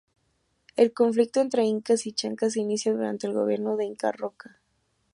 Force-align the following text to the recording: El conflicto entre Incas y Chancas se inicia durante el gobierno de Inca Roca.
El 0.77 0.93
conflicto 0.93 1.41
entre 1.41 1.63
Incas 1.65 2.07
y 2.07 2.11
Chancas 2.11 2.53
se 2.53 2.61
inicia 2.61 2.91
durante 2.91 3.27
el 3.27 3.33
gobierno 3.33 3.77
de 3.77 3.85
Inca 3.85 4.11
Roca. 4.11 4.59